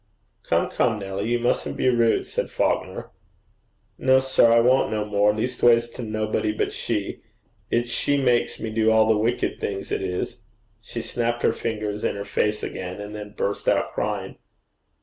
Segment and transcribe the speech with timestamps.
[0.49, 3.11] 'Come, come, Nelly, you mustn't be rude,' said Falconer.
[3.99, 7.21] 'No, sir, I won't no more, leastways to nobody but she.
[7.69, 10.39] It's she makes me do all the wicked things, it is.'
[10.81, 14.37] She snapped her fingers in her face again, and then burst out crying.